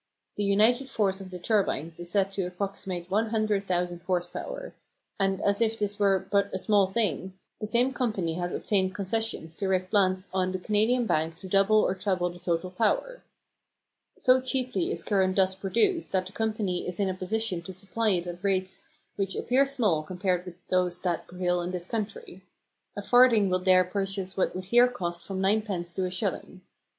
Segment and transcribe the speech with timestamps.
[0.35, 4.73] The united force of the turbines is said to approximate 100,000 horse power;
[5.19, 9.55] and as if this were but a small thing, the same Company has obtained concessions
[9.57, 13.21] to erect plant on the Canadian bank to double or treble the total power.
[14.17, 18.09] So cheaply is current thus produced that the Company is in a position to supply
[18.13, 18.81] it at rates
[19.17, 22.41] which appear small compared with those that prevail in this country.
[22.97, 26.61] A farthing will there purchase what would here cost from ninepence to a shilling.